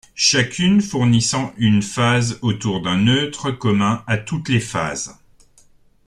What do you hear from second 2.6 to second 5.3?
d'un neutre commun à toutes les phases.